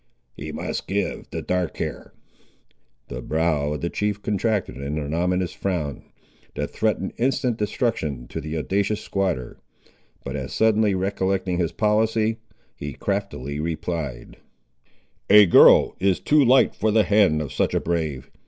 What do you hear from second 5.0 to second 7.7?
ominous frown, that threatened instant